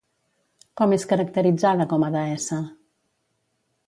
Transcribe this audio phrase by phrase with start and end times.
[0.79, 2.59] Com és caracteritzada com a deessa?